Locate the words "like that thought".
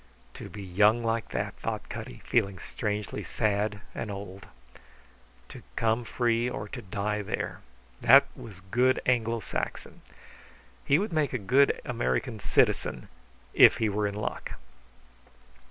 1.03-1.87